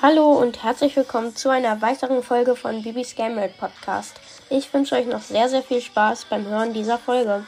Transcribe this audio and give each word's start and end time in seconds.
Hallo 0.00 0.32
und 0.32 0.64
herzlich 0.64 0.96
willkommen 0.96 1.36
zu 1.36 1.48
einer 1.48 1.80
weiteren 1.80 2.22
Folge 2.22 2.56
von 2.56 2.82
Bibis 2.82 3.14
Game 3.14 3.36
World 3.36 3.56
Podcast. 3.58 4.20
Ich 4.50 4.72
wünsche 4.72 4.96
euch 4.96 5.06
noch 5.06 5.20
sehr, 5.20 5.48
sehr 5.48 5.62
viel 5.62 5.80
Spaß 5.80 6.24
beim 6.24 6.46
Hören 6.46 6.72
dieser 6.72 6.98
Folge. 6.98 7.44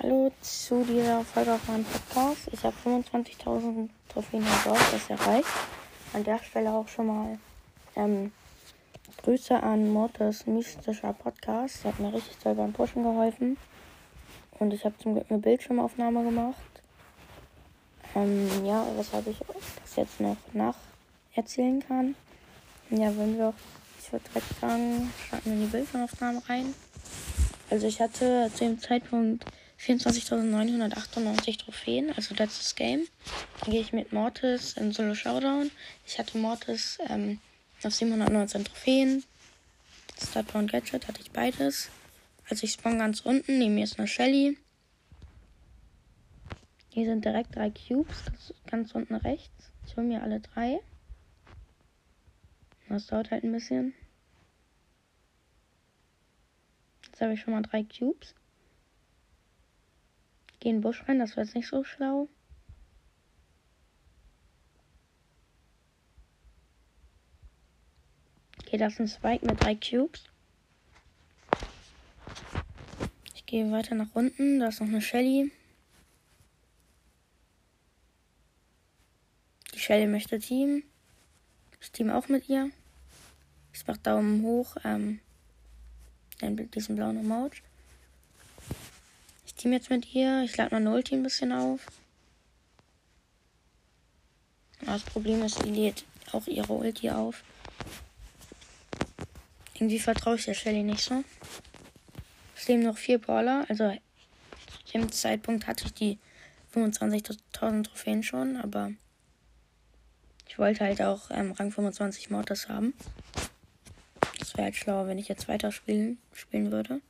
Hallo 0.00 0.30
zu 0.40 0.84
dieser 0.84 1.24
Folge 1.24 1.54
auf 1.54 1.66
meinem 1.66 1.84
Podcast. 1.84 2.48
Ich 2.52 2.62
habe 2.62 2.76
25.000 2.84 3.88
Trophäen 4.08 4.44
gebaut, 4.44 4.78
das 4.92 5.10
erreicht. 5.10 5.48
An 6.12 6.22
der 6.22 6.38
Stelle 6.38 6.70
auch 6.70 6.86
schon 6.86 7.06
mal 7.06 7.38
ähm, 7.96 8.32
Grüße 9.22 9.60
an 9.60 9.90
Mortis 9.90 10.46
mystischer 10.46 11.12
Podcast. 11.14 11.82
Der 11.82 11.92
hat 11.92 12.00
mir 12.00 12.12
richtig 12.12 12.36
toll 12.38 12.54
beim 12.54 12.72
Pushen 12.72 13.02
geholfen. 13.02 13.56
Und 14.58 14.72
ich 14.72 14.84
habe 14.84 14.96
zum 14.98 15.14
Glück 15.14 15.26
eine 15.28 15.38
Bildschirmaufnahme 15.38 16.24
gemacht. 16.24 16.56
Ähm, 18.14 18.48
ja, 18.64 18.86
weshalb 18.96 19.26
ich 19.26 19.38
das 19.84 19.96
jetzt 19.96 20.20
noch 20.20 20.36
nacherzählen 20.52 21.86
kann. 21.86 22.14
Ja, 22.90 23.16
wenn 23.16 23.36
wir 23.36 23.48
auch, 23.48 23.54
ich 24.02 24.12
würde 24.12 24.24
direkt 24.28 24.60
sagen, 24.60 25.12
starten 25.26 25.44
wir 25.46 25.52
in 25.52 25.60
die 25.60 25.66
Bildschirmaufnahme 25.66 26.42
rein. 26.48 26.74
Also 27.68 27.86
ich 27.86 28.00
hatte 28.00 28.50
zu 28.54 28.64
dem 28.64 28.80
Zeitpunkt 28.80 29.44
24.998 29.80 31.58
Trophäen, 31.58 32.12
also 32.16 32.34
letztes 32.34 32.74
Game. 32.74 33.06
Dann 33.60 33.72
gehe 33.72 33.80
ich 33.80 33.92
mit 33.92 34.12
Mortis 34.12 34.74
in 34.74 34.92
Solo 34.92 35.14
Showdown. 35.14 35.70
Ich 36.06 36.18
hatte 36.18 36.38
Mortis 36.38 36.98
ähm, 37.08 37.40
auf 37.82 37.92
719 37.92 38.64
Trophäen. 38.64 39.24
Star 40.18 40.44
und 40.54 40.72
Gadget 40.72 41.08
hatte 41.08 41.20
ich 41.20 41.30
beides. 41.30 41.90
Also 42.48 42.64
ich 42.64 42.72
spawn 42.72 42.98
ganz 42.98 43.20
unten. 43.20 43.58
Neben 43.58 43.74
mir 43.74 43.84
ist 43.84 43.98
eine 43.98 44.08
Shelly. 44.08 44.58
Hier 46.90 47.06
sind 47.06 47.24
direkt 47.24 47.54
drei 47.54 47.70
Cubes. 47.70 48.54
Ganz 48.66 48.94
unten 48.94 49.16
rechts. 49.16 49.72
Ich 49.86 49.96
hole 49.96 50.06
mir 50.06 50.22
alle 50.22 50.40
drei. 50.40 50.80
Das 52.88 53.06
dauert 53.06 53.30
halt 53.30 53.44
ein 53.44 53.52
bisschen. 53.52 53.94
Jetzt 57.06 57.20
habe 57.20 57.34
ich 57.34 57.40
schon 57.40 57.52
mal 57.54 57.62
drei 57.62 57.82
Cubes. 57.82 58.34
Geh 60.60 60.70
in 60.70 60.76
den 60.76 60.82
Busch 60.82 61.02
rein, 61.06 61.18
das 61.18 61.36
war 61.36 61.44
jetzt 61.44 61.54
nicht 61.54 61.68
so 61.68 61.82
schlau. 61.82 62.28
Okay, 68.62 68.78
das 68.78 68.94
ist 68.94 69.00
ein 69.00 69.08
Spike 69.08 69.46
mit 69.46 69.62
drei 69.62 69.74
Cubes. 69.74 70.24
Ich 73.46 73.52
gehe 73.52 73.70
weiter 73.70 73.94
nach 73.94 74.08
unten. 74.12 74.58
Da 74.58 74.66
ist 74.66 74.80
noch 74.80 74.88
eine 74.88 75.00
Shelly. 75.00 75.52
Die 79.72 79.78
Shelly 79.78 80.08
möchte 80.08 80.40
Team. 80.40 80.82
Ich 81.80 81.92
team 81.92 82.10
auch 82.10 82.26
mit 82.26 82.48
ihr. 82.48 82.72
Ich 83.72 83.86
mache 83.86 84.00
Daumen 84.00 84.42
hoch. 84.42 84.76
Ähm, 84.82 85.20
diesen 86.42 86.96
blauen 86.96 87.20
Emoji. 87.20 87.62
Ich 89.46 89.54
team 89.54 89.72
jetzt 89.74 89.90
mit 89.90 90.12
ihr. 90.12 90.42
Ich 90.42 90.56
lade 90.56 90.74
mein 90.74 90.88
Ulti 90.88 91.14
ein 91.14 91.22
bisschen 91.22 91.52
auf. 91.52 91.86
Das 94.80 95.04
Problem 95.04 95.44
ist, 95.44 95.64
die 95.64 95.70
lädt 95.70 96.04
auch 96.32 96.48
ihre 96.48 96.72
Ulti 96.72 97.10
auf. 97.10 97.44
Irgendwie 99.74 100.00
vertraue 100.00 100.34
ich 100.34 100.46
der 100.46 100.54
Shelly 100.54 100.82
nicht 100.82 101.04
so. 101.04 101.22
Es 102.56 102.68
leben 102.68 102.82
noch 102.82 102.96
vier 102.96 103.18
Brawler. 103.18 103.66
Also 103.68 103.92
zu 104.86 104.92
dem 104.92 105.12
Zeitpunkt 105.12 105.66
hatte 105.66 105.84
ich 105.84 105.92
die 105.92 106.18
25.000 106.74 107.84
Trophäen 107.84 108.22
schon, 108.22 108.56
aber 108.56 108.92
ich 110.48 110.58
wollte 110.58 110.84
halt 110.84 111.02
auch 111.02 111.30
ähm, 111.30 111.52
Rang 111.52 111.70
25 111.70 112.30
Mortis 112.30 112.68
haben. 112.68 112.94
Das 114.38 114.54
wäre 114.54 114.64
halt 114.64 114.76
schlauer, 114.76 115.06
wenn 115.06 115.18
ich 115.18 115.28
jetzt 115.28 115.48
weiter 115.48 115.70
spielen, 115.70 116.18
spielen 116.32 116.72
würde. 116.72 117.02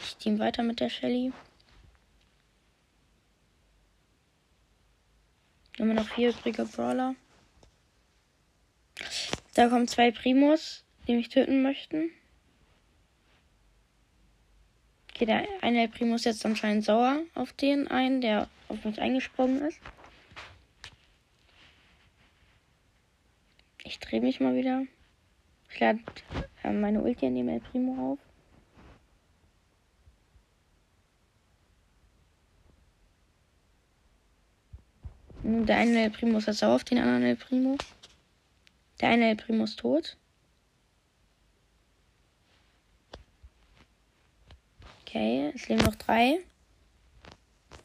Ich 0.00 0.16
team 0.16 0.38
weiter 0.38 0.62
mit 0.62 0.80
der 0.80 0.88
Shelly. 0.88 1.32
Immer 5.76 5.94
noch 5.94 6.08
vier 6.08 6.30
übrige 6.30 6.64
Brawler. 6.64 7.14
Da 9.54 9.68
kommen 9.68 9.86
zwei 9.86 10.10
Primus, 10.10 10.84
die 11.06 11.14
mich 11.14 11.28
töten 11.28 11.62
möchten. 11.62 12.10
Okay, 15.10 15.26
der 15.26 15.46
eine 15.62 15.88
Primus 15.88 16.22
ist 16.22 16.24
jetzt 16.24 16.46
anscheinend 16.46 16.84
sauer 16.84 17.20
auf 17.36 17.52
den 17.52 17.86
einen, 17.86 18.20
der 18.20 18.48
auf 18.68 18.84
mich 18.84 19.00
eingesprungen 19.00 19.62
ist. 19.62 19.78
Ich 23.84 24.00
drehe 24.00 24.20
mich 24.20 24.40
mal 24.40 24.56
wieder. 24.56 24.82
Ich 25.70 25.78
lade 25.78 26.00
äh, 26.64 26.72
meine 26.72 27.00
Ulti 27.00 27.26
an 27.26 27.36
dem 27.36 27.48
El 27.48 27.60
Primo 27.60 28.12
auf. 28.12 28.18
Der 35.44 35.76
eine 35.76 36.04
El 36.04 36.10
Primo 36.10 36.38
ist 36.38 36.46
sauer 36.46 36.74
auf 36.74 36.84
den 36.84 36.98
anderen 36.98 37.22
El 37.22 37.36
Primo. 37.36 37.76
Der 39.04 39.10
eine 39.10 39.28
El 39.28 39.36
Primo 39.36 39.64
ist 39.64 39.80
tot. 39.80 40.16
Okay, 45.02 45.52
es 45.54 45.68
leben 45.68 45.84
noch 45.84 45.96
drei. 45.96 46.38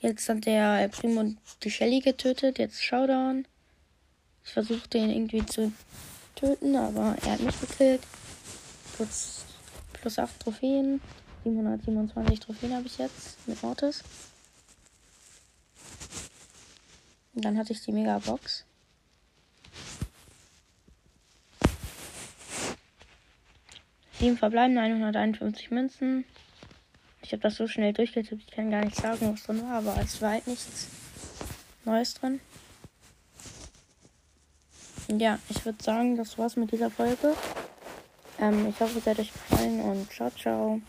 Jetzt 0.00 0.28
hat 0.28 0.44
der 0.44 0.82
El 0.82 0.90
Primo 0.90 1.34
die 1.62 1.70
Shelly 1.70 2.00
getötet. 2.00 2.58
Jetzt 2.58 2.84
Showdown. 2.84 3.48
Ich 4.44 4.52
versuche 4.52 4.86
den 4.88 5.08
irgendwie 5.08 5.46
zu 5.46 5.72
töten, 6.34 6.76
aber 6.76 7.16
er 7.24 7.32
hat 7.32 7.40
mich 7.40 7.58
gekillt. 7.62 8.02
Plus, 8.96 9.46
plus 9.94 10.18
8 10.18 10.38
Trophäen. 10.38 11.00
727 11.44 12.40
Trophäen 12.40 12.74
habe 12.74 12.86
ich 12.88 12.98
jetzt 12.98 13.38
mit 13.48 13.62
Mortis. 13.62 14.04
Und 17.34 17.42
dann 17.42 17.56
hatte 17.56 17.72
ich 17.72 17.80
die 17.80 17.92
Mega 17.92 18.18
Box. 18.18 18.66
7 24.18 24.36
verbleiben, 24.36 24.78
151 24.78 25.70
Münzen. 25.70 26.24
Ich 27.22 27.32
habe 27.32 27.42
das 27.42 27.56
so 27.56 27.66
schnell 27.66 27.92
durchgetippt, 27.92 28.42
ich 28.46 28.50
kann 28.50 28.70
gar 28.70 28.84
nicht 28.84 28.96
sagen, 28.96 29.32
was 29.32 29.42
drin 29.42 29.62
war, 29.62 29.78
aber 29.78 29.96
es 30.00 30.22
war 30.22 30.30
halt 30.32 30.46
nichts 30.46 30.88
Neues 31.84 32.14
drin. 32.14 32.40
Ja, 35.08 35.38
ich 35.48 35.64
würde 35.64 35.82
sagen, 35.82 36.16
das 36.16 36.36
war's 36.38 36.56
mit 36.56 36.72
dieser 36.72 36.90
Folge. 36.90 37.34
Ähm, 38.40 38.68
ich 38.68 38.80
hoffe, 38.80 38.98
es 38.98 39.06
hat 39.06 39.18
euch 39.18 39.32
gefallen 39.32 39.80
und 39.80 40.12
ciao, 40.12 40.30
ciao. 40.30 40.80